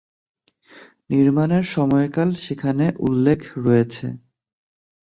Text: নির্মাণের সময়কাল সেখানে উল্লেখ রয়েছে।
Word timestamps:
নির্মাণের 1.09 1.65
সময়কাল 1.75 2.29
সেখানে 2.43 2.85
উল্লেখ 2.99 3.39
রয়েছে। 3.57 4.05